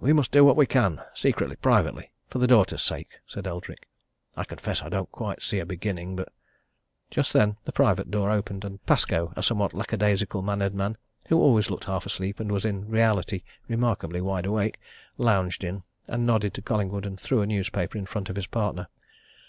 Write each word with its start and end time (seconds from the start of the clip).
"We 0.00 0.12
must 0.12 0.32
do 0.32 0.44
what 0.44 0.56
we 0.56 0.66
can 0.66 1.00
secretly, 1.14 1.54
privately, 1.54 2.10
for 2.26 2.40
the 2.40 2.48
daughter's 2.48 2.82
sake," 2.82 3.20
said 3.28 3.46
Eldrick. 3.46 3.86
"I 4.36 4.42
confess 4.42 4.82
I 4.82 4.88
don't 4.88 5.12
quite 5.12 5.40
see 5.40 5.60
a 5.60 5.64
beginning, 5.64 6.16
but" 6.16 6.30
Just 7.12 7.32
then 7.32 7.56
the 7.64 7.70
private 7.70 8.10
door 8.10 8.28
opened, 8.28 8.64
and 8.64 8.84
Pascoe, 8.86 9.32
a 9.36 9.42
somewhat 9.44 9.72
lackadaisical 9.72 10.42
mannered 10.42 10.74
man, 10.74 10.96
who 11.28 11.40
always 11.40 11.70
looked 11.70 11.84
half 11.84 12.04
asleep, 12.06 12.40
and 12.40 12.50
was 12.50 12.64
in 12.64 12.88
reality 12.88 13.44
remarkably 13.68 14.20
wide 14.20 14.46
awake, 14.46 14.80
lounged 15.16 15.62
in, 15.62 15.84
nodded 16.08 16.54
to 16.54 16.62
Collingwood, 16.62 17.06
and 17.06 17.20
threw 17.20 17.40
a 17.40 17.46
newspaper 17.46 17.96
in 17.96 18.06
front 18.06 18.28
of 18.28 18.34
his 18.34 18.48
partner. 18.48 18.88